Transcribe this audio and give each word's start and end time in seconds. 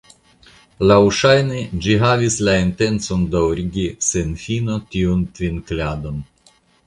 Laŭŝajne 0.91 1.59
ĝi 1.87 1.97
havis 2.03 2.37
la 2.47 2.55
intencon 2.63 3.27
daŭrigi 3.37 3.85
sen 4.07 4.33
fino 4.47 4.81
tian 4.95 5.23
tvinkladon. 5.39 6.19